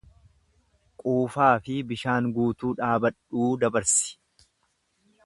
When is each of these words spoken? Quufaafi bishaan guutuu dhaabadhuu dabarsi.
Quufaafi 1.01 1.75
bishaan 1.91 2.31
guutuu 2.39 2.73
dhaabadhuu 2.81 3.51
dabarsi. 3.65 4.13